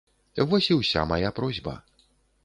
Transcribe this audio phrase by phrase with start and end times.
[0.53, 1.73] Вось і ўся мая просьба.